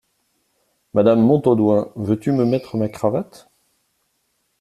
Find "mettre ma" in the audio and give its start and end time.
2.43-2.89